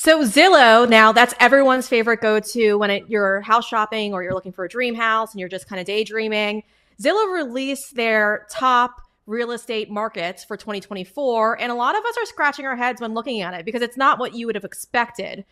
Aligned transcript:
So 0.00 0.24
Zillow, 0.24 0.88
now 0.88 1.12
that's 1.12 1.34
everyone's 1.40 1.86
favorite 1.86 2.22
go-to 2.22 2.76
when 2.76 2.88
it, 2.88 3.04
you're 3.08 3.42
house 3.42 3.68
shopping 3.68 4.14
or 4.14 4.22
you're 4.22 4.32
looking 4.32 4.50
for 4.50 4.64
a 4.64 4.68
dream 4.68 4.94
house 4.94 5.32
and 5.32 5.40
you're 5.40 5.48
just 5.50 5.68
kind 5.68 5.78
of 5.78 5.84
daydreaming. 5.84 6.62
Zillow 6.98 7.30
released 7.30 7.96
their 7.96 8.46
top 8.50 9.02
real 9.26 9.50
estate 9.50 9.90
markets 9.90 10.42
for 10.42 10.56
2024, 10.56 11.60
and 11.60 11.70
a 11.70 11.74
lot 11.74 11.98
of 11.98 12.02
us 12.02 12.16
are 12.16 12.24
scratching 12.24 12.64
our 12.64 12.76
heads 12.76 13.02
when 13.02 13.12
looking 13.12 13.42
at 13.42 13.52
it 13.52 13.66
because 13.66 13.82
it's 13.82 13.98
not 13.98 14.18
what 14.18 14.32
you 14.32 14.46
would 14.46 14.54
have 14.54 14.64
expected. 14.64 15.44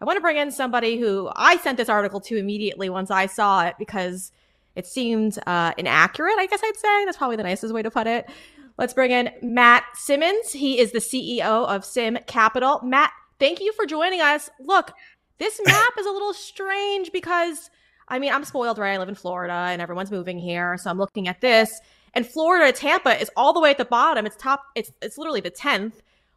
I 0.00 0.04
want 0.04 0.18
to 0.18 0.20
bring 0.20 0.36
in 0.36 0.52
somebody 0.52 1.00
who 1.00 1.28
I 1.34 1.56
sent 1.56 1.76
this 1.76 1.88
article 1.88 2.20
to 2.20 2.36
immediately 2.36 2.88
once 2.88 3.10
I 3.10 3.26
saw 3.26 3.66
it 3.66 3.74
because 3.76 4.30
it 4.76 4.86
seemed 4.86 5.36
uh, 5.48 5.72
inaccurate. 5.76 6.36
I 6.38 6.46
guess 6.46 6.60
I'd 6.62 6.76
say 6.76 7.04
that's 7.06 7.16
probably 7.16 7.38
the 7.38 7.42
nicest 7.42 7.74
way 7.74 7.82
to 7.82 7.90
put 7.90 8.06
it. 8.06 8.30
Let's 8.78 8.94
bring 8.94 9.10
in 9.10 9.30
Mat 9.42 9.82
Simmons. 9.94 10.52
He 10.52 10.78
is 10.78 10.92
the 10.92 11.00
CEO 11.00 11.66
of 11.66 11.84
Simm 11.84 12.18
Capital. 12.28 12.80
Mat, 12.84 13.10
thank 13.38 13.60
you 13.60 13.72
for 13.72 13.86
joining 13.86 14.20
us. 14.20 14.50
Look, 14.60 14.92
this 15.38 15.60
map 15.66 15.92
is 15.98 16.06
a 16.06 16.10
little 16.10 16.34
strange 16.34 17.12
because 17.12 17.70
I 18.08 18.18
mean, 18.18 18.32
I'm 18.32 18.44
spoiled, 18.44 18.78
right? 18.78 18.94
I 18.94 18.98
live 18.98 19.08
in 19.08 19.14
Florida 19.14 19.52
and 19.52 19.82
everyone's 19.82 20.10
moving 20.10 20.38
here. 20.38 20.78
So 20.78 20.90
I'm 20.90 20.98
looking 20.98 21.28
at 21.28 21.40
this. 21.40 21.80
And 22.14 22.26
Florida, 22.26 22.72
Tampa 22.72 23.20
is 23.20 23.30
all 23.36 23.52
the 23.52 23.60
way 23.60 23.70
at 23.70 23.78
the 23.78 23.84
bottom. 23.84 24.26
It's 24.26 24.36
top, 24.36 24.62
it's 24.74 24.92
it's 25.02 25.18
literally 25.18 25.40
the 25.40 25.50
10th. 25.50 25.94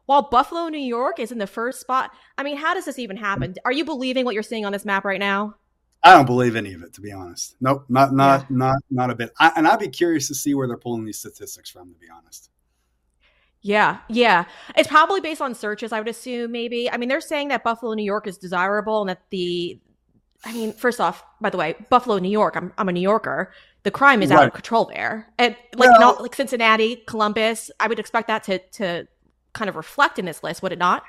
While 0.07 0.23
Buffalo, 0.23 0.70
New 0.70 0.80
York 0.80 1.20
is 1.20 1.31
in 1.31 1.38
the 1.38 1.45
first 1.45 1.80
spot. 1.80 2.12
I 2.38 2.43
mean, 2.43 2.57
how 2.57 2.73
does 2.73 2.85
this 2.85 2.98
even 2.98 3.16
happen? 3.16 3.54
Are 3.63 3.71
you 3.71 3.85
believing 3.85 4.26
what 4.26 4.34
you're 4.34 4.41
seeing 4.41 4.66
on 4.66 4.71
this 4.71 4.84
map 4.84 5.05
right 5.05 5.20
now? 5.20 5.55
I 6.02 6.13
don't 6.13 6.26
believe 6.26 6.55
any 6.55 6.73
of 6.73 6.81
it, 6.81 6.93
to 6.93 7.02
be 7.02 7.12
honest. 7.12 7.55
Nope, 7.62 7.85
not 7.90 8.13
not 8.13 8.41
yeah. 8.41 8.45
not 8.49 8.77
not 8.90 9.09
a 9.12 9.16
bit. 9.16 9.31
I, 9.40 9.52
and 9.55 9.68
I'd 9.68 9.79
be 9.79 9.90
curious 9.90 10.27
to 10.29 10.35
see 10.35 10.55
where 10.55 10.68
they're 10.68 10.77
pulling 10.77 11.05
these 11.05 11.20
statistics 11.20 11.70
from, 11.70 11.93
to 11.93 11.99
be 11.99 12.07
honest. 12.09 12.49
Yeah, 13.62 13.98
yeah. 14.08 14.45
It's 14.77 14.88
probably 14.88 15.20
based 15.20 15.41
on 15.41 15.54
searches, 15.54 15.91
I 15.91 15.99
would 15.99 16.08
assume, 16.08 16.52
maybe. 16.52 16.90
I 16.90 16.98
mean, 16.98 17.10
they're 17.10 17.20
saying 17.20 17.49
that 17.49 17.63
Buffalo, 17.63 17.93
New 17.93 18.04
York 18.04 18.26
is 18.26 18.38
desirable 18.38 19.01
and 19.01 19.10
that 19.10 19.21
the 19.29 19.79
I 20.46 20.54
mean, 20.54 20.71
first 20.71 21.01
off, 21.01 21.24
by 21.41 21.49
the 21.49 21.57
way, 21.57 21.76
Buffalo, 21.90 22.18
New 22.18 22.29
York, 22.29 22.55
I'm 22.55 22.71
I'm 22.77 22.90
a 22.90 22.93
New 22.93 23.01
Yorker. 23.01 23.51
The 23.84 23.91
crime 23.91 24.21
is 24.21 24.29
right. 24.29 24.40
out 24.40 24.48
of 24.48 24.54
control 24.54 24.85
there. 24.85 25.32
And 25.38 25.55
like 25.76 25.90
well, 25.90 25.99
not 25.99 26.21
like 26.21 26.35
Cincinnati, 26.35 26.98
Columbus, 27.07 27.71
I 27.79 27.88
would 27.88 27.99
expect 27.99 28.27
that 28.27 28.43
to 28.43 28.60
to 28.60 29.07
kind 29.54 29.70
of 29.70 29.76
reflect 29.76 30.20
in 30.20 30.26
this 30.26 30.44
list, 30.44 30.62
would 30.62 30.71
it 30.71 30.79
not? 30.79 31.04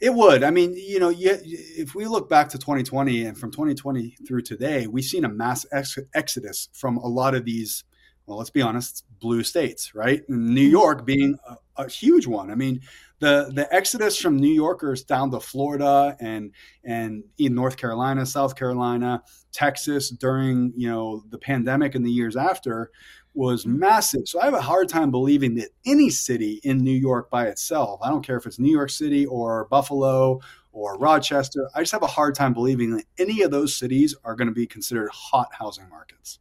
It 0.00 0.14
would. 0.14 0.42
I 0.42 0.50
mean, 0.50 0.74
you 0.74 0.98
know, 0.98 1.12
if 1.14 1.94
we 1.94 2.06
look 2.06 2.28
back 2.28 2.48
to 2.50 2.58
2020 2.58 3.24
and 3.24 3.36
from 3.36 3.50
2020 3.50 4.16
through 4.26 4.42
today, 4.42 4.86
we've 4.86 5.04
seen 5.04 5.24
a 5.24 5.28
mass 5.28 5.66
ex- 5.72 5.98
exodus 6.14 6.68
from 6.72 6.98
a 6.98 7.06
lot 7.06 7.34
of 7.34 7.44
these, 7.44 7.84
well, 8.26 8.38
let's 8.38 8.50
be 8.50 8.62
honest, 8.62 9.04
blue 9.20 9.42
states, 9.42 9.94
right? 9.94 10.22
New 10.28 10.62
mm-hmm. 10.62 10.70
York 10.70 11.06
being 11.06 11.38
a, 11.48 11.56
a 11.84 11.88
huge 11.88 12.26
one. 12.26 12.50
I 12.50 12.54
mean, 12.54 12.80
the 13.18 13.50
the 13.54 13.72
exodus 13.74 14.18
from 14.18 14.36
New 14.36 14.52
Yorkers 14.52 15.04
down 15.04 15.30
to 15.30 15.40
Florida 15.40 16.16
and 16.20 16.52
and 16.84 17.24
in 17.38 17.54
North 17.54 17.76
Carolina, 17.76 18.26
South 18.26 18.56
Carolina, 18.56 19.22
Texas 19.52 20.10
during 20.10 20.72
you 20.76 20.88
know 20.88 21.24
the 21.30 21.38
pandemic 21.38 21.94
and 21.94 22.04
the 22.04 22.10
years 22.10 22.36
after 22.36 22.90
was 23.32 23.66
massive. 23.66 24.26
So 24.26 24.40
I 24.40 24.46
have 24.46 24.54
a 24.54 24.60
hard 24.60 24.88
time 24.88 25.10
believing 25.10 25.54
that 25.56 25.68
any 25.84 26.08
city 26.08 26.58
in 26.64 26.78
New 26.78 26.90
York 26.90 27.30
by 27.30 27.46
itself, 27.46 28.00
I 28.02 28.08
don't 28.08 28.24
care 28.24 28.38
if 28.38 28.46
it's 28.46 28.58
New 28.58 28.72
York 28.72 28.88
City 28.88 29.26
or 29.26 29.66
Buffalo 29.66 30.40
or 30.72 30.98
Rochester, 30.98 31.68
I 31.74 31.80
just 31.80 31.92
have 31.92 32.02
a 32.02 32.06
hard 32.06 32.34
time 32.34 32.52
believing 32.52 32.96
that 32.96 33.04
any 33.18 33.42
of 33.42 33.50
those 33.50 33.76
cities 33.76 34.14
are 34.24 34.34
going 34.34 34.48
to 34.48 34.54
be 34.54 34.66
considered 34.66 35.10
hot 35.10 35.48
housing 35.52 35.88
markets. 35.88 36.38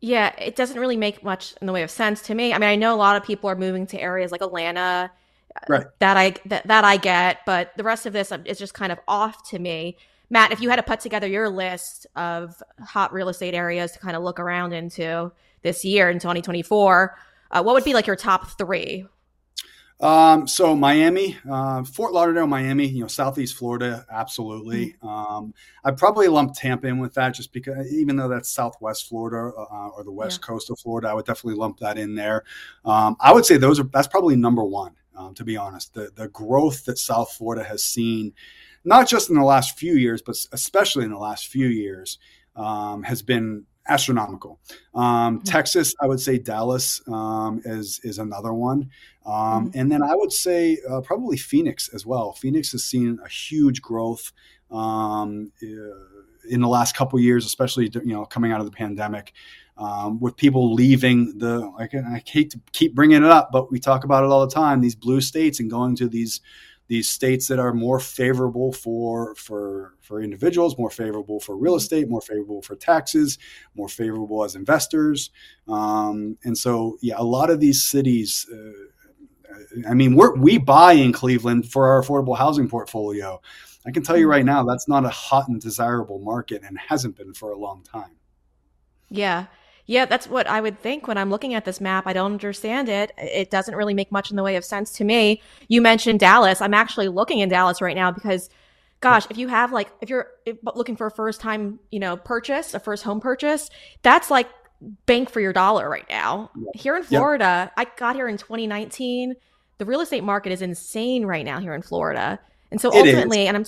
Yeah, 0.00 0.34
it 0.38 0.54
doesn't 0.54 0.78
really 0.78 0.96
make 0.96 1.24
much 1.24 1.54
in 1.60 1.66
the 1.66 1.72
way 1.72 1.82
of 1.82 1.90
sense 1.90 2.22
to 2.22 2.34
me. 2.34 2.52
I 2.52 2.58
mean, 2.58 2.68
I 2.68 2.76
know 2.76 2.94
a 2.94 2.96
lot 2.96 3.16
of 3.16 3.24
people 3.24 3.50
are 3.50 3.56
moving 3.56 3.86
to 3.88 4.00
areas 4.00 4.30
like 4.30 4.42
Atlanta 4.42 5.10
right. 5.68 5.86
that 5.98 6.16
I 6.16 6.34
that, 6.46 6.66
that 6.68 6.84
I 6.84 6.96
get, 6.98 7.38
but 7.44 7.72
the 7.76 7.82
rest 7.82 8.06
of 8.06 8.12
this 8.12 8.32
is 8.44 8.58
just 8.58 8.74
kind 8.74 8.92
of 8.92 8.98
off 9.08 9.48
to 9.50 9.58
me. 9.58 9.96
Mat, 10.30 10.52
if 10.52 10.60
you 10.60 10.68
had 10.68 10.76
to 10.76 10.82
put 10.82 11.00
together 11.00 11.26
your 11.26 11.48
list 11.48 12.06
of 12.14 12.62
hot 12.80 13.12
real 13.12 13.28
estate 13.28 13.54
areas 13.54 13.92
to 13.92 13.98
kind 13.98 14.14
of 14.14 14.22
look 14.22 14.38
around 14.38 14.72
into, 14.72 15.32
this 15.62 15.84
year 15.84 16.10
in 16.10 16.18
2024. 16.18 17.16
Uh, 17.50 17.62
what 17.62 17.74
would 17.74 17.84
be 17.84 17.94
like 17.94 18.06
your 18.06 18.16
top 18.16 18.48
three? 18.58 19.06
Um, 20.00 20.46
so 20.46 20.76
Miami, 20.76 21.36
uh, 21.50 21.82
Fort 21.82 22.12
Lauderdale, 22.12 22.46
Miami, 22.46 22.86
you 22.86 23.00
know, 23.00 23.08
Southeast 23.08 23.56
Florida, 23.56 24.06
absolutely. 24.10 24.94
Mm-hmm. 25.02 25.08
Um, 25.08 25.54
I'd 25.84 25.96
probably 25.96 26.28
lump 26.28 26.54
Tampa 26.54 26.86
in 26.86 26.98
with 26.98 27.14
that 27.14 27.34
just 27.34 27.52
because, 27.52 27.92
even 27.92 28.14
though 28.16 28.28
that's 28.28 28.48
Southwest 28.48 29.08
Florida 29.08 29.52
uh, 29.56 29.88
or 29.88 30.04
the 30.04 30.12
West 30.12 30.40
yeah. 30.40 30.46
Coast 30.46 30.70
of 30.70 30.78
Florida, 30.78 31.08
I 31.08 31.14
would 31.14 31.26
definitely 31.26 31.58
lump 31.58 31.80
that 31.80 31.98
in 31.98 32.14
there. 32.14 32.44
Um, 32.84 33.16
I 33.18 33.32
would 33.32 33.44
say 33.44 33.56
those 33.56 33.80
are, 33.80 33.84
that's 33.92 34.06
probably 34.06 34.36
number 34.36 34.64
one, 34.64 34.94
um, 35.16 35.34
to 35.34 35.44
be 35.44 35.56
honest. 35.56 35.94
The, 35.94 36.10
the 36.14 36.28
growth 36.28 36.84
that 36.84 36.98
South 36.98 37.32
Florida 37.32 37.64
has 37.64 37.82
seen, 37.82 38.34
not 38.84 39.08
just 39.08 39.30
in 39.30 39.36
the 39.36 39.44
last 39.44 39.76
few 39.76 39.94
years, 39.94 40.22
but 40.22 40.36
especially 40.52 41.06
in 41.06 41.10
the 41.10 41.18
last 41.18 41.48
few 41.48 41.66
years, 41.66 42.18
um, 42.54 43.02
has 43.02 43.22
been 43.22 43.64
astronomical. 43.88 44.60
Um, 44.94 45.38
mm-hmm. 45.38 45.44
Texas, 45.44 45.94
I 46.00 46.06
would 46.06 46.20
say 46.20 46.38
Dallas 46.38 47.00
um, 47.08 47.60
is 47.64 48.00
is 48.04 48.18
another 48.18 48.52
one, 48.52 48.90
um, 49.26 49.68
mm-hmm. 49.68 49.78
and 49.78 49.90
then 49.90 50.02
I 50.02 50.14
would 50.14 50.32
say 50.32 50.78
uh, 50.88 51.00
probably 51.00 51.36
Phoenix 51.36 51.88
as 51.88 52.06
well. 52.06 52.32
Phoenix 52.32 52.72
has 52.72 52.84
seen 52.84 53.18
a 53.24 53.28
huge 53.28 53.82
growth 53.82 54.32
um, 54.70 55.50
in 55.60 56.60
the 56.60 56.68
last 56.68 56.96
couple 56.96 57.18
years, 57.18 57.44
especially 57.44 57.90
you 57.92 58.12
know 58.12 58.24
coming 58.24 58.52
out 58.52 58.60
of 58.60 58.66
the 58.66 58.72
pandemic. 58.72 59.32
Um, 59.76 60.18
with 60.18 60.36
people 60.36 60.74
leaving 60.74 61.38
the, 61.38 61.60
like, 61.78 61.94
I 61.94 62.20
hate 62.26 62.50
to 62.50 62.60
keep 62.72 62.96
bringing 62.96 63.18
it 63.18 63.30
up, 63.30 63.50
but 63.52 63.70
we 63.70 63.78
talk 63.78 64.02
about 64.02 64.24
it 64.24 64.26
all 64.26 64.44
the 64.44 64.52
time. 64.52 64.80
These 64.80 64.96
blue 64.96 65.20
states 65.20 65.60
and 65.60 65.70
going 65.70 65.94
to 65.94 66.08
these 66.08 66.40
these 66.88 67.08
states 67.08 67.46
that 67.48 67.58
are 67.58 67.72
more 67.72 68.00
favorable 68.00 68.72
for 68.72 69.34
for 69.36 69.94
for 70.00 70.20
individuals, 70.20 70.76
more 70.78 70.90
favorable 70.90 71.38
for 71.38 71.56
real 71.56 71.76
estate, 71.76 72.08
more 72.08 72.22
favorable 72.22 72.62
for 72.62 72.76
taxes, 72.76 73.38
more 73.74 73.88
favorable 73.88 74.42
as 74.42 74.56
investors. 74.56 75.30
Um, 75.68 76.36
and 76.44 76.56
so, 76.56 76.96
yeah, 77.00 77.14
a 77.18 77.24
lot 77.24 77.50
of 77.50 77.60
these 77.60 77.82
cities. 77.82 78.46
Uh, 78.50 79.86
I 79.88 79.94
mean, 79.94 80.16
we 80.16 80.28
we 80.38 80.58
buy 80.58 80.92
in 80.92 81.12
Cleveland 81.12 81.70
for 81.70 81.88
our 81.88 82.02
affordable 82.02 82.36
housing 82.36 82.68
portfolio. 82.68 83.40
I 83.86 83.90
can 83.90 84.02
tell 84.02 84.16
you 84.16 84.28
right 84.28 84.44
now, 84.44 84.64
that's 84.64 84.88
not 84.88 85.04
a 85.04 85.10
hot 85.10 85.48
and 85.48 85.60
desirable 85.60 86.18
market, 86.18 86.62
and 86.62 86.78
hasn't 86.78 87.16
been 87.16 87.34
for 87.34 87.52
a 87.52 87.58
long 87.58 87.82
time. 87.82 88.16
Yeah, 89.10 89.46
yeah, 89.88 90.04
that's 90.04 90.28
what 90.28 90.46
I 90.46 90.60
would 90.60 90.78
think 90.78 91.08
when 91.08 91.16
I'm 91.16 91.30
looking 91.30 91.54
at 91.54 91.64
this 91.64 91.80
map. 91.80 92.06
I 92.06 92.12
don't 92.12 92.32
understand 92.32 92.90
it. 92.90 93.10
It 93.16 93.50
doesn't 93.50 93.74
really 93.74 93.94
make 93.94 94.12
much 94.12 94.30
in 94.30 94.36
the 94.36 94.42
way 94.42 94.56
of 94.56 94.64
sense 94.64 94.92
to 94.92 95.04
me. 95.04 95.40
You 95.68 95.80
mentioned 95.80 96.20
Dallas. 96.20 96.60
I'm 96.60 96.74
actually 96.74 97.08
looking 97.08 97.38
in 97.38 97.48
Dallas 97.48 97.80
right 97.80 97.96
now 97.96 98.12
because 98.12 98.50
gosh, 99.00 99.26
if 99.30 99.38
you 99.38 99.48
have 99.48 99.72
like 99.72 99.90
if 100.02 100.10
you're 100.10 100.28
looking 100.74 100.94
for 100.94 101.06
a 101.06 101.10
first 101.10 101.40
time, 101.40 101.80
you 101.90 102.00
know, 102.00 102.18
purchase, 102.18 102.74
a 102.74 102.80
first 102.80 103.02
home 103.02 103.18
purchase, 103.18 103.70
that's 104.02 104.30
like 104.30 104.50
bank 105.06 105.30
for 105.30 105.40
your 105.40 105.54
dollar 105.54 105.88
right 105.88 106.06
now. 106.10 106.50
Here 106.74 106.94
in 106.94 107.02
Florida, 107.02 107.72
yep. 107.78 107.88
I 107.88 107.90
got 107.96 108.14
here 108.14 108.28
in 108.28 108.36
2019. 108.36 109.36
The 109.78 109.86
real 109.86 110.02
estate 110.02 110.22
market 110.22 110.52
is 110.52 110.60
insane 110.60 111.24
right 111.24 111.46
now 111.46 111.60
here 111.60 111.72
in 111.72 111.80
Florida. 111.80 112.38
And 112.70 112.78
so 112.78 112.92
ultimately, 112.92 113.46
and 113.46 113.56
I'm 113.56 113.64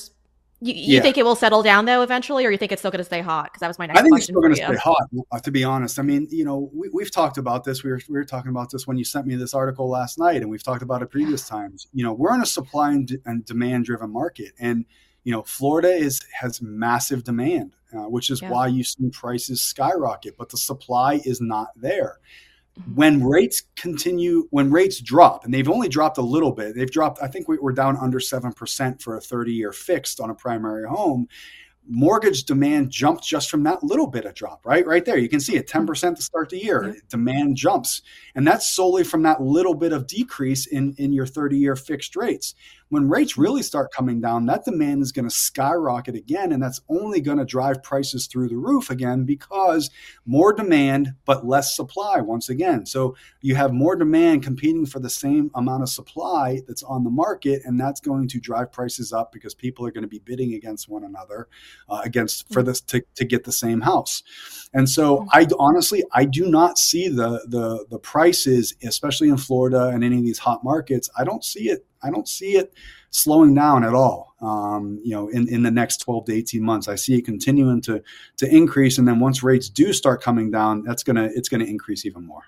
you, 0.62 0.75
you 0.75 0.94
yeah. 0.97 1.00
think 1.00 1.16
it 1.16 1.25
will 1.25 1.37
settle 1.37 1.62
down 1.62 1.87
though 1.87 2.03
eventually, 2.03 2.44
or 2.44 2.50
you 2.50 2.59
think 2.59 2.71
it's 2.71 2.82
still 2.82 2.91
going 2.91 2.98
to 2.98 3.04
stay 3.04 3.22
hot? 3.22 3.44
Because 3.44 3.60
that 3.60 3.69
was 3.69 3.78
my 3.78 3.87
next. 3.87 3.98
I 3.98 4.03
think 4.03 4.16
it's 4.16 4.25
still 4.25 4.41
going 4.41 4.54
to 4.54 4.62
stay 4.62 4.76
hot. 4.76 5.09
Uh, 5.32 5.38
to 5.41 5.50
be 5.50 5.65
honest, 5.65 5.98
I 5.98 6.03
mean, 6.03 6.28
you 6.31 6.44
know, 6.44 6.71
we, 6.75 7.03
have 7.03 7.10
talked 7.10 7.38
about 7.38 7.65
this. 7.65 7.82
We 7.82 7.91
were 7.91 8.00
we 8.09 8.19
were 8.19 8.25
talking 8.25 8.50
about 8.50 8.70
this 8.70 8.87
when 8.87 8.99
you 8.99 9.04
sent 9.04 9.26
me 9.26 9.37
this 9.37 9.54
article 9.54 9.88
last 9.88 10.19
night, 10.19 10.43
and 10.43 10.50
we've 10.50 10.62
talked 10.62 10.82
about 10.82 11.03
it 11.03 11.06
previous 11.06 11.49
times. 11.49 11.88
You 11.94 12.04
know, 12.04 12.12
we're 12.12 12.34
in 12.34 12.43
a 12.43 12.47
supply 12.47 12.93
and, 12.93 13.10
and 13.25 13.44
demand 13.44 13.87
driven 13.87 14.12
market, 14.12 14.53
and 14.59 14.84
you 15.25 15.32
know, 15.32 15.43
Florida 15.43 15.88
is 15.88 16.20
has 16.38 16.60
massive 16.60 17.25
demand, 17.25 17.75
uh, 17.97 18.09
which 18.09 18.28
is 18.28 18.43
yeah. 18.43 18.50
why 18.50 18.66
you 18.66 18.84
see 18.84 19.09
prices 19.10 19.62
skyrocket, 19.62 20.37
but 20.37 20.50
the 20.50 20.59
supply 20.59 21.20
is 21.25 21.41
not 21.41 21.69
there 21.75 22.19
when 22.94 23.24
rates 23.24 23.62
continue 23.76 24.46
when 24.50 24.70
rates 24.70 25.00
drop 25.00 25.44
and 25.44 25.52
they've 25.52 25.68
only 25.68 25.88
dropped 25.88 26.19
a 26.19 26.22
little 26.22 26.52
bit 26.52 26.75
they've 26.75 26.90
dropped 26.90 27.22
i 27.22 27.26
think 27.26 27.49
we, 27.49 27.58
are 27.62 27.72
down 27.72 27.96
under 27.96 28.19
7% 28.19 29.02
for 29.02 29.16
a 29.16 29.20
30 29.20 29.52
year 29.52 29.72
fixed 29.72 30.20
on 30.20 30.31
a 30.31 30.34
primary 30.34 30.87
home 30.88 31.28
mortgage 31.90 32.44
demand 32.44 32.90
jumped 32.90 33.25
just 33.25 33.50
from 33.50 33.64
that 33.64 33.82
little 33.82 34.06
bit 34.06 34.25
of 34.25 34.34
drop, 34.34 34.64
right? 34.64 34.87
Right 34.87 35.05
there. 35.05 35.19
You 35.19 35.28
can 35.28 35.40
see 35.40 35.56
it 35.56 35.66
mm-hmm. 35.66 35.90
10% 35.90 36.16
to 36.16 36.22
start 36.22 36.49
the 36.49 36.62
year. 36.62 36.96
Demand 37.08 37.56
jumps. 37.56 38.02
And 38.34 38.46
that's 38.46 38.70
solely 38.70 39.05
from 39.05 39.22
that 39.25 39.43
little 39.43 39.75
bit 39.75 39.93
of 39.93 40.06
decrease 40.06 40.66
in, 40.66 40.94
in 40.99 41.12
your 41.12 41.26
30 41.26 41.58
year 41.58 41.76
fixed 41.76 42.16
rates. 42.16 42.55
When 42.90 43.08
rates 43.08 43.32
hmm. 43.32 43.42
really 43.42 43.62
start 43.62 43.92
coming 43.92 44.20
down, 44.20 44.46
that 44.46 44.64
demand 44.64 45.02
is 45.02 45.10
going 45.10 45.28
to 45.28 45.34
skyrocket 45.34 46.14
again. 46.14 46.52
And 46.52 46.62
that's 46.62 46.81
only 46.88 47.20
going 47.20 47.38
to 47.38 47.44
drive 47.44 47.82
prices 47.82 48.26
through 48.26 48.48
the 48.48 48.56
roof 48.56 48.90
again 48.90 49.25
because 49.25 49.90
more 50.26 50.52
demand, 50.52 51.14
but 51.25 51.46
less 51.46 51.75
supply 51.75 52.20
once 52.20 52.48
again. 52.48 52.84
So 52.87 53.16
you 53.40 53.54
have 53.54 53.72
more 53.72 53.96
demand 53.96 54.42
competing 54.42 54.87
for 54.87 55.00
the 55.00 55.10
same 55.10 55.50
amount 55.54 55.82
of 55.82 55.88
supply 55.88 56.60
that's 56.66 56.82
on 56.82 57.04
the 57.04 57.10
market. 57.10 57.62
And 57.64 57.81
that's 57.81 58.00
going 58.00 58.28
to 58.28 58.38
drive 58.38 58.70
prices 58.72 59.12
up 59.12 59.32
because 59.32 59.54
people 59.54 59.86
are 59.86 59.90
going 59.90 60.02
to 60.02 60.08
be 60.08 60.19
bidding 60.19 60.54
against 60.54 60.88
one 60.88 61.04
another 61.04 61.48
uh, 61.88 62.02
against 62.04 62.46
hmm. 62.48 62.54
for 62.54 62.62
this 62.62 62.81
to, 62.82 63.02
to 63.14 63.25
get 63.25 63.44
the 63.44 63.52
same 63.52 63.81
house. 63.81 64.22
And 64.75 64.88
so 64.88 65.22
hmm. 65.22 65.28
I 65.32 65.46
honestly 65.58 66.04
I 66.12 66.25
do 66.25 66.46
not 66.46 66.78
see 66.78 67.08
the 67.08 67.44
the 67.46 67.86
the 67.90 67.98
prices, 67.98 68.75
especially 68.82 69.28
in 69.28 69.36
Florida 69.36 69.88
and 69.88 70.04
any 70.04 70.19
of 70.19 70.25
these 70.25 70.38
hot 70.38 70.64
markets. 70.64 71.08
I 71.16 71.25
don't 71.25 71.44
see 71.44 71.70
it. 71.70 71.86
I 72.02 72.11
don't 72.11 72.29
see 72.29 72.56
it 72.56 72.73
slowing 73.11 73.55
down 73.55 73.85
at 73.85 73.94
all. 73.94 74.35
Um, 74.41 75.00
you 75.05 75.12
know, 75.12 75.29
in, 75.29 75.49
in 75.49 75.62
the 75.62 75.70
next 75.70 75.99
12 75.99 76.26
to 76.26 76.32
18 76.32 76.62
months, 76.62 76.88
I 76.88 76.94
see 76.94 77.17
it 77.17 77.25
continuing 77.25 77.81
to 77.82 78.02
to 78.38 78.55
increase. 78.55 78.99
And 78.99 79.06
then 79.06 79.20
once 79.20 79.43
rates 79.43 79.69
do 79.69 79.93
start 79.93 80.23
coming 80.23 80.50
down, 80.50 80.82
that's 80.82 81.02
gonna 81.02 81.29
it's 81.35 81.49
gonna 81.49 81.64
increase 81.64 82.06
even 82.06 82.26
more. 82.26 82.44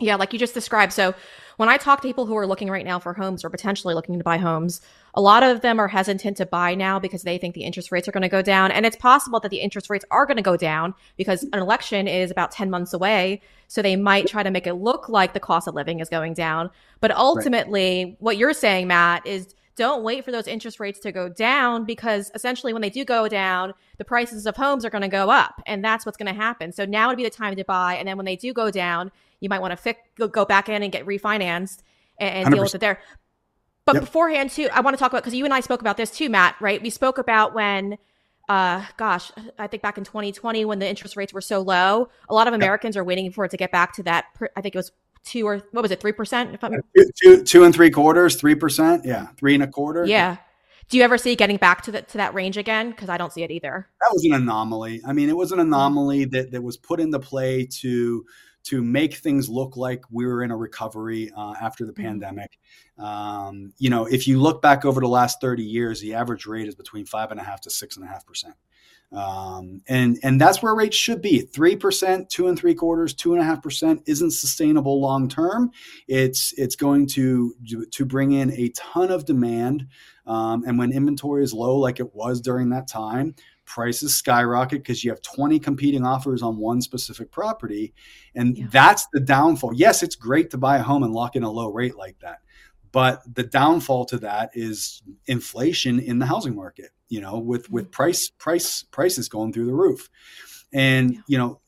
Yeah, 0.00 0.16
like 0.16 0.32
you 0.32 0.38
just 0.38 0.54
described. 0.54 0.92
So 0.92 1.14
when 1.56 1.68
I 1.68 1.76
talk 1.76 2.00
to 2.02 2.08
people 2.08 2.26
who 2.26 2.36
are 2.36 2.46
looking 2.46 2.68
right 2.68 2.84
now 2.84 2.98
for 2.98 3.12
homes 3.12 3.44
or 3.44 3.50
potentially 3.50 3.94
looking 3.94 4.18
to 4.18 4.24
buy 4.24 4.38
homes, 4.38 4.80
a 5.14 5.20
lot 5.20 5.44
of 5.44 5.60
them 5.60 5.78
are 5.78 5.86
hesitant 5.86 6.36
to 6.38 6.46
buy 6.46 6.74
now 6.74 6.98
because 6.98 7.22
they 7.22 7.38
think 7.38 7.54
the 7.54 7.62
interest 7.62 7.92
rates 7.92 8.08
are 8.08 8.12
going 8.12 8.22
to 8.22 8.28
go 8.28 8.42
down. 8.42 8.72
And 8.72 8.84
it's 8.84 8.96
possible 8.96 9.38
that 9.40 9.50
the 9.50 9.60
interest 9.60 9.88
rates 9.88 10.04
are 10.10 10.26
going 10.26 10.36
to 10.36 10.42
go 10.42 10.56
down 10.56 10.94
because 11.16 11.44
an 11.44 11.60
election 11.60 12.08
is 12.08 12.32
about 12.32 12.50
10 12.50 12.70
months 12.70 12.92
away. 12.92 13.40
So 13.68 13.82
they 13.82 13.94
might 13.94 14.26
try 14.26 14.42
to 14.42 14.50
make 14.50 14.66
it 14.66 14.74
look 14.74 15.08
like 15.08 15.32
the 15.32 15.40
cost 15.40 15.68
of 15.68 15.74
living 15.74 16.00
is 16.00 16.08
going 16.08 16.34
down. 16.34 16.70
But 17.00 17.12
ultimately, 17.12 18.04
right. 18.04 18.16
what 18.18 18.36
you're 18.36 18.52
saying, 18.52 18.88
Mat, 18.88 19.24
is 19.24 19.54
don't 19.76 20.02
wait 20.02 20.24
for 20.24 20.30
those 20.30 20.46
interest 20.46 20.78
rates 20.78 21.00
to 21.00 21.12
go 21.12 21.28
down 21.28 21.84
because 21.84 22.30
essentially 22.34 22.72
when 22.72 22.82
they 22.82 22.90
do 22.90 23.04
go 23.04 23.28
down, 23.28 23.74
the 23.98 24.04
prices 24.04 24.46
of 24.46 24.56
homes 24.56 24.84
are 24.84 24.90
going 24.90 25.02
to 25.02 25.08
go 25.08 25.30
up 25.30 25.60
and 25.66 25.84
that's 25.84 26.06
what's 26.06 26.16
going 26.16 26.32
to 26.32 26.40
happen. 26.40 26.72
So 26.72 26.84
now 26.84 27.08
would 27.08 27.16
be 27.16 27.24
the 27.24 27.30
time 27.30 27.56
to 27.56 27.64
buy. 27.64 27.96
And 27.96 28.06
then 28.06 28.16
when 28.16 28.26
they 28.26 28.36
do 28.36 28.52
go 28.52 28.70
down, 28.70 29.10
you 29.40 29.48
might 29.48 29.60
want 29.60 29.72
to 29.72 29.76
fix, 29.76 30.00
go 30.16 30.44
back 30.44 30.68
in 30.68 30.82
and 30.82 30.92
get 30.92 31.04
refinanced 31.06 31.82
and, 32.18 32.46
and 32.46 32.54
deal 32.54 32.62
with 32.62 32.74
it 32.74 32.80
there. 32.80 33.00
But 33.84 33.96
yep. 33.96 34.04
beforehand, 34.04 34.50
too, 34.50 34.68
I 34.72 34.80
want 34.80 34.96
to 34.96 34.98
talk 34.98 35.12
about 35.12 35.22
because 35.22 35.34
you 35.34 35.44
and 35.44 35.52
I 35.52 35.60
spoke 35.60 35.80
about 35.80 35.96
this 35.96 36.10
too, 36.10 36.30
Mat. 36.30 36.56
Right? 36.60 36.80
We 36.80 36.90
spoke 36.90 37.18
about 37.18 37.54
when, 37.54 37.98
uh, 38.48 38.84
gosh, 38.96 39.30
I 39.58 39.66
think 39.66 39.82
back 39.82 39.98
in 39.98 40.04
2020 40.04 40.64
when 40.64 40.78
the 40.78 40.88
interest 40.88 41.16
rates 41.16 41.32
were 41.32 41.42
so 41.42 41.60
low, 41.60 42.08
a 42.28 42.34
lot 42.34 42.48
of 42.48 42.54
Americans 42.54 42.94
yep. 42.94 43.02
are 43.02 43.04
waiting 43.04 43.30
for 43.30 43.44
it 43.44 43.50
to 43.50 43.56
get 43.56 43.70
back 43.70 43.92
to 43.94 44.02
that. 44.04 44.26
I 44.56 44.60
think 44.62 44.74
it 44.74 44.78
was 44.78 44.92
two 45.24 45.46
or 45.46 45.62
what 45.72 45.82
was 45.82 45.90
it, 45.90 46.00
three 46.00 46.12
percent? 46.12 46.54
If 46.54 46.62
I'm 46.62 46.72
two, 46.96 47.10
two, 47.22 47.44
two 47.44 47.64
and 47.64 47.74
three 47.74 47.90
quarters, 47.90 48.36
three 48.36 48.54
percent, 48.54 49.04
yeah, 49.04 49.28
three 49.36 49.54
and 49.54 49.62
a 49.62 49.66
quarter. 49.66 50.04
Yeah. 50.06 50.36
Do 50.90 50.98
you 50.98 51.02
ever 51.02 51.16
see 51.16 51.34
getting 51.34 51.56
back 51.56 51.82
to 51.82 51.92
that 51.92 52.08
to 52.08 52.18
that 52.18 52.34
range 52.34 52.58
again? 52.58 52.90
Because 52.90 53.08
I 53.08 53.16
don't 53.16 53.32
see 53.32 53.42
it 53.42 53.50
either. 53.50 53.88
That 54.00 54.10
was 54.12 54.24
an 54.24 54.34
anomaly. 54.34 55.00
I 55.06 55.12
mean, 55.12 55.28
it 55.28 55.36
was 55.36 55.50
an 55.50 55.60
anomaly 55.60 56.26
that 56.26 56.50
that 56.50 56.62
was 56.62 56.76
put 56.76 57.00
into 57.00 57.18
play 57.18 57.66
to 57.80 58.24
to 58.64 58.82
make 58.82 59.14
things 59.16 59.48
look 59.48 59.76
like 59.76 60.02
we 60.10 60.26
were 60.26 60.42
in 60.42 60.50
a 60.50 60.56
recovery 60.56 61.30
uh, 61.36 61.54
after 61.60 61.84
the 61.84 61.92
mm-hmm. 61.92 62.02
pandemic. 62.02 62.58
Um, 62.98 63.72
you 63.78 63.90
know, 63.90 64.06
if 64.06 64.26
you 64.26 64.40
look 64.40 64.62
back 64.62 64.84
over 64.84 65.00
the 65.00 65.08
last 65.08 65.40
30 65.40 65.62
years, 65.62 66.00
the 66.00 66.14
average 66.14 66.46
rate 66.46 66.66
is 66.66 66.74
between 66.74 67.04
five 67.04 67.30
and 67.30 67.38
a 67.38 67.42
half 67.42 67.60
to 67.62 67.70
six 67.70 67.96
and 67.96 68.04
a 68.04 68.08
half 68.08 68.26
percent. 68.26 68.54
Um, 69.14 69.80
and 69.88 70.18
and 70.22 70.40
that's 70.40 70.62
where 70.62 70.74
rates 70.74 70.96
should 70.96 71.22
be. 71.22 71.40
Three 71.40 71.76
percent, 71.76 72.28
two 72.30 72.48
and 72.48 72.58
three 72.58 72.74
quarters, 72.74 73.14
two 73.14 73.32
and 73.32 73.40
a 73.40 73.44
half 73.44 73.62
percent 73.62 74.02
isn't 74.06 74.32
sustainable 74.32 75.00
long 75.00 75.28
term. 75.28 75.70
It's 76.08 76.52
it's 76.56 76.76
going 76.76 77.06
to 77.08 77.54
to 77.92 78.04
bring 78.04 78.32
in 78.32 78.50
a 78.52 78.70
ton 78.70 79.10
of 79.10 79.24
demand. 79.24 79.86
Um, 80.26 80.64
and 80.66 80.78
when 80.78 80.90
inventory 80.90 81.44
is 81.44 81.52
low, 81.52 81.76
like 81.76 82.00
it 82.00 82.14
was 82.14 82.40
during 82.40 82.70
that 82.70 82.88
time, 82.88 83.34
prices 83.66 84.14
skyrocket 84.14 84.82
because 84.82 85.04
you 85.04 85.10
have 85.10 85.22
20 85.22 85.58
competing 85.58 86.04
offers 86.04 86.42
on 86.42 86.56
one 86.56 86.80
specific 86.80 87.30
property. 87.30 87.92
And 88.34 88.56
yeah. 88.56 88.66
that's 88.70 89.06
the 89.12 89.20
downfall. 89.20 89.74
Yes, 89.74 90.02
it's 90.02 90.16
great 90.16 90.50
to 90.50 90.58
buy 90.58 90.78
a 90.78 90.82
home 90.82 91.02
and 91.02 91.12
lock 91.12 91.36
in 91.36 91.42
a 91.42 91.50
low 91.50 91.68
rate 91.68 91.96
like 91.96 92.18
that. 92.20 92.38
But 92.92 93.22
the 93.34 93.42
downfall 93.42 94.04
to 94.06 94.18
that 94.18 94.50
is 94.54 95.02
inflation 95.26 95.98
in 95.98 96.20
the 96.20 96.26
housing 96.26 96.54
market, 96.54 96.90
you 97.14 97.20
know, 97.20 97.38
with, 97.38 97.70
with 97.70 97.84
mm-hmm. 97.84 97.92
price, 97.92 98.28
price, 98.28 98.82
prices 98.90 99.28
going 99.28 99.52
through 99.52 99.66
the 99.66 99.72
roof. 99.72 100.10
And, 100.72 101.18
you 101.28 101.38
know, 101.38 101.60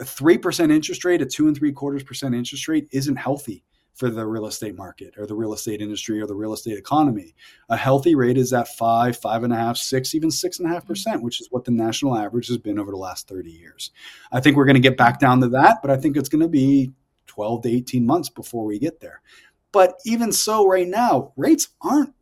a 0.00 0.04
3% 0.04 0.72
interest 0.72 1.04
rate, 1.04 1.20
a 1.20 1.26
two 1.26 1.46
and 1.46 1.54
three 1.54 1.72
quarters 1.72 2.02
percent 2.02 2.34
interest 2.34 2.66
rate 2.66 2.88
isn't 2.90 3.16
healthy 3.16 3.62
for 3.92 4.08
the 4.08 4.26
real 4.26 4.46
estate 4.46 4.74
market 4.74 5.14
or 5.18 5.26
the 5.26 5.34
real 5.34 5.52
estate 5.52 5.82
industry 5.82 6.18
or 6.22 6.26
the 6.26 6.34
real 6.34 6.54
estate 6.54 6.78
economy. 6.78 7.34
A 7.68 7.76
healthy 7.76 8.14
rate 8.14 8.38
is 8.38 8.54
at 8.54 8.66
five, 8.66 9.18
five 9.18 9.44
and 9.44 9.52
a 9.52 9.56
half, 9.56 9.76
six, 9.76 10.14
even 10.14 10.30
six 10.30 10.58
and 10.58 10.68
a 10.68 10.72
half 10.72 10.86
percent, 10.86 11.22
which 11.22 11.42
is 11.42 11.48
what 11.50 11.66
the 11.66 11.70
national 11.70 12.16
average 12.16 12.48
has 12.48 12.56
been 12.56 12.78
over 12.78 12.90
the 12.90 12.96
last 12.96 13.28
30 13.28 13.50
years. 13.50 13.90
I 14.32 14.40
think 14.40 14.56
we're 14.56 14.64
going 14.64 14.74
to 14.74 14.80
get 14.80 14.96
back 14.96 15.20
down 15.20 15.42
to 15.42 15.48
that, 15.48 15.80
but 15.82 15.90
I 15.90 15.98
think 15.98 16.16
it's 16.16 16.30
going 16.30 16.42
to 16.42 16.48
be 16.48 16.92
12 17.26 17.62
to 17.64 17.68
18 17.68 18.06
months 18.06 18.30
before 18.30 18.64
we 18.64 18.78
get 18.78 19.00
there. 19.00 19.20
But 19.70 19.96
even 20.06 20.32
so, 20.32 20.66
right 20.66 20.88
now, 20.88 21.34
rates 21.36 21.68
aren't 21.82 22.14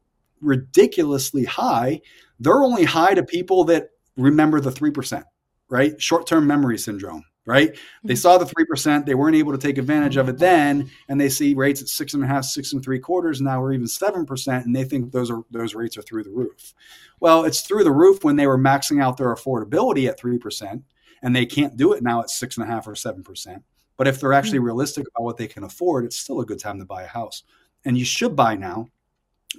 ridiculously 0.42 1.44
high. 1.44 2.00
They're 2.40 2.62
only 2.62 2.84
high 2.84 3.14
to 3.14 3.22
people 3.22 3.64
that 3.64 3.88
remember 4.16 4.60
the 4.60 4.70
3%, 4.70 5.22
right? 5.70 6.00
Short 6.00 6.26
term 6.26 6.46
memory 6.46 6.78
syndrome 6.78 7.24
right? 7.46 7.76
They 8.04 8.14
mm-hmm. 8.14 8.20
saw 8.20 8.38
the 8.38 8.44
3%, 8.44 9.04
they 9.04 9.14
weren't 9.14 9.36
able 9.36 9.52
to 9.52 9.58
take 9.58 9.78
advantage 9.78 10.16
of 10.16 10.28
it 10.28 10.38
then, 10.38 10.90
and 11.08 11.20
they 11.20 11.28
see 11.28 11.54
rates 11.54 11.82
at 11.82 11.88
six 11.88 12.14
and 12.14 12.22
a 12.22 12.26
half, 12.26 12.44
six 12.44 12.72
and 12.72 12.82
three 12.82 12.98
quarters 12.98 13.40
now, 13.40 13.60
or 13.60 13.72
even 13.72 13.86
7%, 13.86 14.64
and 14.64 14.74
they 14.74 14.84
think 14.84 15.10
those 15.10 15.30
are 15.30 15.42
those 15.50 15.74
rates 15.74 15.96
are 15.96 16.02
through 16.02 16.24
the 16.24 16.30
roof. 16.30 16.74
Well, 17.20 17.44
it's 17.44 17.62
through 17.62 17.84
the 17.84 17.92
roof 17.92 18.24
when 18.24 18.36
they 18.36 18.46
were 18.46 18.58
maxing 18.58 19.02
out 19.02 19.16
their 19.16 19.34
affordability 19.34 20.08
at 20.08 20.20
3%, 20.20 20.82
and 21.22 21.34
they 21.34 21.46
can't 21.46 21.76
do 21.76 21.92
it 21.92 22.02
now 22.02 22.20
at 22.20 22.30
six 22.30 22.56
and 22.56 22.64
a 22.64 22.70
half 22.70 22.86
or 22.86 22.94
7%. 22.94 23.62
But 23.96 24.08
if 24.08 24.20
they're 24.20 24.32
actually 24.32 24.58
mm-hmm. 24.58 24.66
realistic 24.66 25.06
about 25.08 25.24
what 25.24 25.36
they 25.36 25.46
can 25.46 25.64
afford, 25.64 26.04
it's 26.04 26.16
still 26.16 26.40
a 26.40 26.46
good 26.46 26.58
time 26.58 26.78
to 26.78 26.84
buy 26.84 27.02
a 27.02 27.08
house. 27.08 27.42
And 27.84 27.98
you 27.98 28.04
should 28.04 28.36
buy 28.36 28.54
now 28.54 28.88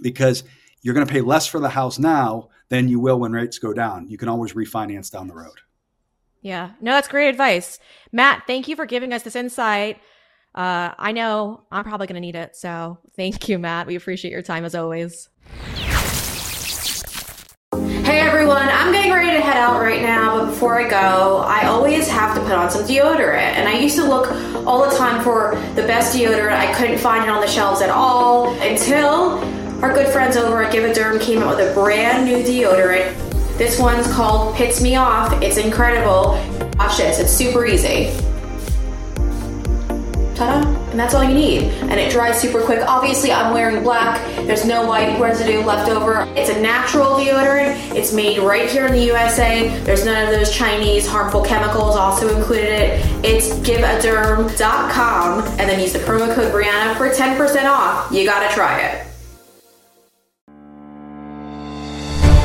because 0.02 0.44
you're 0.84 0.94
going 0.94 1.08
to 1.08 1.12
pay 1.12 1.22
less 1.22 1.48
for 1.48 1.60
the 1.60 1.70
house 1.70 1.98
now 1.98 2.50
than 2.70 2.88
you 2.88 3.00
will 3.00 3.20
when 3.20 3.32
rates 3.32 3.58
go 3.58 3.74
down. 3.74 4.08
You 4.08 4.18
can 4.18 4.30
always 4.30 4.54
refinance 4.54 5.10
down 5.10 5.28
the 5.28 5.34
road. 5.34 5.62
Yeah. 6.42 6.72
No, 6.82 6.92
that's 6.92 7.08
great 7.08 7.30
advice. 7.30 7.80
Mat, 8.12 8.44
thank 8.46 8.68
you 8.68 8.76
for 8.76 8.86
giving 8.86 9.14
us 9.14 9.24
this 9.24 9.36
insight. 9.36 10.02
Uh, 10.54 10.92
I 11.00 11.14
know 11.14 11.64
I'm 11.72 11.86
probably 11.86 12.06
going 12.06 12.16
to 12.16 12.22
need 12.22 12.36
it. 12.36 12.56
So 12.56 13.00
thank 13.16 13.48
you, 13.48 13.58
Mat. 13.58 13.88
We 13.88 13.96
appreciate 13.96 14.32
your 14.32 14.42
time 14.42 14.66
as 14.66 14.76
always. 14.76 15.30
Hey 18.04 18.20
everyone, 18.20 18.68
I'm 18.70 18.92
getting 18.92 19.12
ready 19.12 19.32
to 19.32 19.42
head 19.42 19.56
out 19.56 19.82
right 19.82 20.02
now, 20.02 20.38
but 20.38 20.48
before 20.48 20.80
I 20.80 20.90
go, 20.90 21.38
I 21.48 21.66
always 21.68 22.08
have 22.10 22.36
to 22.36 22.42
put 22.42 22.52
on 22.52 22.70
some 22.70 22.84
deodorant. 22.84 23.38
And 23.38 23.68
I 23.68 23.80
used 23.80 23.96
to 23.96 24.04
look 24.04 24.30
all 24.68 24.88
the 24.88 24.96
time 24.96 25.24
for 25.24 25.56
the 25.76 25.84
best 25.84 26.16
deodorant. 26.16 26.58
I 26.58 26.74
couldn't 26.74 26.98
find 27.00 27.24
it 27.24 27.30
on 27.30 27.40
the 27.40 27.48
shelves 27.48 27.82
at 27.82 27.90
all 27.90 28.54
until 28.60 29.40
our 29.84 29.94
good 29.94 30.12
friends 30.12 30.36
over 30.36 30.64
at 30.64 30.72
Give 30.72 30.84
a 30.84 30.94
Derm 30.94 31.22
came 31.22 31.44
out 31.44 31.58
with 31.58 31.70
a 31.70 31.74
brand 31.74 32.26
new 32.26 32.42
deodorant 32.42 33.14
this 33.58 33.80
one's 33.80 34.12
called 34.12 34.56
Pits 34.56 34.82
Me 34.82 34.96
Off. 34.96 35.32
It's 35.44 35.58
incredible. 35.58 36.40
Watch 36.80 36.98
this, 36.98 37.20
it's 37.20 37.32
super 37.32 37.68
easy. 37.68 38.12
Ta-da! 40.36 40.68
And 40.90 41.00
that's 41.00 41.14
all 41.14 41.24
you 41.24 41.36
need. 41.36 41.66
And 41.84 41.94
it 41.94 42.12
dries 42.12 42.42
super 42.42 42.64
quick. 42.64 42.80
Obviously, 42.88 43.32
I'm 43.32 43.54
wearing 43.54 43.84
black. 43.84 44.20
There's 44.48 44.66
no 44.66 44.88
white 44.88 45.20
residue 45.20 45.62
left 45.62 45.88
over. 45.88 46.24
It's 46.36 46.50
a 46.50 46.60
natural 46.60 47.12
deodorant. 47.12 47.94
It's 47.96 48.12
made 48.12 48.40
right 48.40 48.68
here 48.68 48.88
in 48.88 48.92
the 48.92 49.04
USA. 49.06 49.70
There's 49.82 50.04
none 50.04 50.26
of 50.26 50.32
those 50.32 50.52
Chinese 50.52 51.08
harmful 51.08 51.44
chemicals 51.44 51.96
also 51.96 52.36
included 52.36 52.70
it. 52.70 53.06
It's 53.24 53.50
giveaderm.com 53.60 55.44
and 55.44 55.60
then 55.60 55.80
use 55.80 55.94
the 55.94 56.00
promo 56.00 56.34
code 56.34 56.52
Breanna 56.52 56.98
for 56.98 57.08
10% 57.10 57.66
off. 57.66 58.12
You 58.12 58.26
gotta 58.26 58.52
try 58.54 58.82
it. 58.82 59.13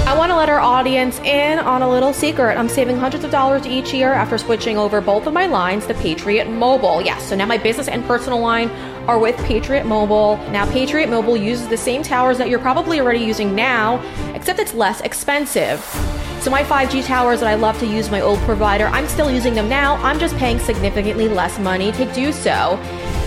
I 0.08 0.16
want 0.16 0.32
to 0.32 0.36
let 0.36 0.48
our 0.48 0.58
audience 0.58 1.18
in 1.18 1.58
on 1.58 1.82
a 1.82 1.90
little 1.90 2.14
secret. 2.14 2.56
I'm 2.56 2.70
saving 2.70 2.96
hundreds 2.96 3.24
of 3.24 3.30
dollars 3.30 3.66
each 3.66 3.92
year 3.92 4.14
after 4.14 4.38
switching 4.38 4.78
over 4.78 5.02
both 5.02 5.26
of 5.26 5.34
my 5.34 5.44
lines 5.44 5.86
to 5.86 5.92
Patriot 5.92 6.48
Mobile. 6.48 7.02
Yes, 7.02 7.28
so 7.28 7.36
now 7.36 7.44
my 7.44 7.58
business 7.58 7.88
and 7.88 8.02
personal 8.06 8.40
line 8.40 8.70
are 9.06 9.18
with 9.18 9.36
Patriot 9.44 9.84
Mobile. 9.84 10.38
Now, 10.50 10.64
Patriot 10.72 11.10
Mobile 11.10 11.36
uses 11.36 11.68
the 11.68 11.76
same 11.76 12.02
towers 12.02 12.38
that 12.38 12.48
you're 12.48 12.58
probably 12.58 13.00
already 13.00 13.18
using 13.18 13.54
now, 13.54 14.00
except 14.34 14.58
it's 14.58 14.72
less 14.72 15.02
expensive. 15.02 15.84
So, 16.40 16.50
my 16.50 16.62
5G 16.62 17.04
towers 17.04 17.40
that 17.40 17.48
I 17.50 17.56
love 17.56 17.78
to 17.80 17.86
use 17.86 18.10
my 18.10 18.22
old 18.22 18.38
provider, 18.40 18.86
I'm 18.86 19.08
still 19.08 19.30
using 19.30 19.52
them 19.52 19.68
now. 19.68 19.96
I'm 19.96 20.18
just 20.18 20.34
paying 20.38 20.58
significantly 20.58 21.28
less 21.28 21.58
money 21.58 21.92
to 21.92 22.10
do 22.14 22.32
so. 22.32 22.78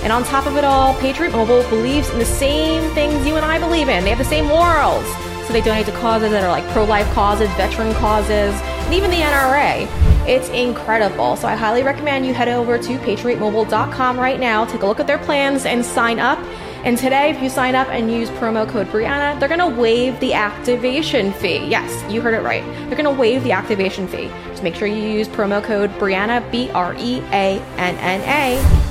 And 0.01 0.11
on 0.11 0.23
top 0.23 0.47
of 0.47 0.57
it 0.57 0.63
all, 0.63 0.95
Patriot 0.95 1.29
Mobile 1.29 1.61
believes 1.69 2.09
in 2.09 2.17
the 2.17 2.25
same 2.25 2.91
things 2.95 3.23
you 3.27 3.35
and 3.35 3.45
I 3.45 3.59
believe 3.59 3.87
in. 3.87 4.03
They 4.03 4.09
have 4.09 4.17
the 4.17 4.25
same 4.25 4.47
morals. 4.47 5.05
So 5.51 5.57
they 5.57 5.65
donate 5.65 5.85
to 5.87 5.91
causes 5.91 6.31
that 6.31 6.45
are 6.45 6.49
like 6.49 6.65
pro 6.69 6.85
life 6.85 7.11
causes, 7.13 7.49
veteran 7.55 7.93
causes, 7.95 8.53
and 8.55 8.93
even 8.93 9.11
the 9.11 9.17
NRA. 9.17 9.85
It's 10.25 10.47
incredible. 10.47 11.35
So 11.35 11.45
I 11.45 11.55
highly 11.57 11.83
recommend 11.83 12.25
you 12.25 12.33
head 12.33 12.47
over 12.47 12.77
to 12.77 12.97
patriotmobile.com 12.99 14.17
right 14.17 14.39
now, 14.39 14.63
take 14.63 14.83
a 14.83 14.87
look 14.87 15.01
at 15.01 15.07
their 15.07 15.17
plans, 15.17 15.65
and 15.65 15.83
sign 15.83 16.19
up. 16.19 16.39
And 16.85 16.97
today, 16.97 17.31
if 17.31 17.43
you 17.43 17.49
sign 17.49 17.75
up 17.75 17.89
and 17.89 18.09
use 18.09 18.29
promo 18.29 18.65
code 18.65 18.87
Breanna, 18.87 19.37
they're 19.41 19.49
going 19.49 19.59
to 19.59 19.77
waive 19.77 20.17
the 20.21 20.33
activation 20.33 21.33
fee. 21.33 21.65
Yes, 21.65 22.09
you 22.09 22.21
heard 22.21 22.33
it 22.33 22.43
right. 22.43 22.63
They're 22.87 22.95
going 22.95 23.03
to 23.03 23.11
waive 23.11 23.43
the 23.43 23.51
activation 23.51 24.07
fee. 24.07 24.29
Just 24.45 24.63
make 24.63 24.75
sure 24.75 24.87
you 24.87 25.03
use 25.03 25.27
promo 25.27 25.61
code 25.61 25.89
Breanna, 25.95 26.49
B 26.49 26.71
R 26.71 26.95
E 26.97 27.19
A 27.33 27.59
N 27.77 27.97
N 27.97 28.21
A 28.21 28.90